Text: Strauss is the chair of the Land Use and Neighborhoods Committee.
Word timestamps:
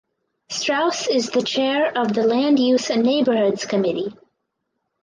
Strauss 0.49 1.05
is 1.07 1.29
the 1.29 1.43
chair 1.43 1.95
of 1.95 2.15
the 2.15 2.23
Land 2.23 2.57
Use 2.57 2.89
and 2.89 3.03
Neighborhoods 3.03 3.67
Committee. 3.67 4.11